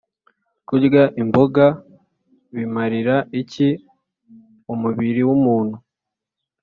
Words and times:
kurya 0.67 1.03
imboga 1.21 1.65
bimarira 2.55 3.15
iki 3.41 3.67
umubiri 4.73 5.21
w’umuntu? 5.27 5.77